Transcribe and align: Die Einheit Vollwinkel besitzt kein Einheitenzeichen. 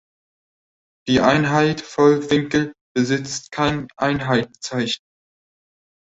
Die 1.07 1.19
Einheit 1.21 1.79
Vollwinkel 1.79 2.73
besitzt 2.95 3.51
kein 3.51 3.87
Einheitenzeichen. 3.97 5.03